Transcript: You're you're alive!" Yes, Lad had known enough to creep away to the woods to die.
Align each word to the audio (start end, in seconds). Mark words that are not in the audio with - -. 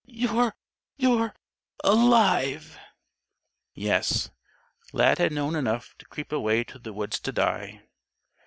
You're 0.07 0.55
you're 0.97 1.35
alive!" 1.83 2.75
Yes, 3.75 4.31
Lad 4.93 5.19
had 5.19 5.31
known 5.31 5.53
enough 5.55 5.93
to 5.99 6.07
creep 6.07 6.31
away 6.31 6.63
to 6.63 6.79
the 6.79 6.91
woods 6.91 7.19
to 7.19 7.31
die. 7.31 7.83